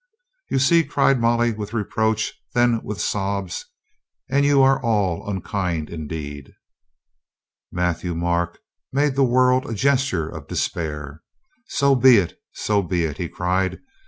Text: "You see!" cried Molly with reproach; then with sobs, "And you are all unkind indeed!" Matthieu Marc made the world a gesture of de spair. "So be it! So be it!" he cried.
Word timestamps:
"You 0.49 0.57
see!" 0.57 0.83
cried 0.83 1.19
Molly 1.21 1.51
with 1.53 1.75
reproach; 1.75 2.33
then 2.55 2.81
with 2.83 2.99
sobs, 2.99 3.67
"And 4.31 4.43
you 4.43 4.63
are 4.63 4.81
all 4.81 5.29
unkind 5.29 5.91
indeed!" 5.91 6.53
Matthieu 7.71 8.15
Marc 8.15 8.57
made 8.91 9.13
the 9.13 9.23
world 9.23 9.67
a 9.69 9.75
gesture 9.75 10.27
of 10.27 10.47
de 10.47 10.55
spair. 10.55 11.19
"So 11.67 11.93
be 11.93 12.17
it! 12.17 12.39
So 12.51 12.81
be 12.81 13.03
it!" 13.05 13.17
he 13.19 13.29
cried. 13.29 13.79